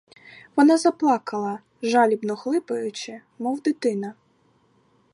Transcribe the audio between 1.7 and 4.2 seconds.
жалібно хлипаючи, мов дитина.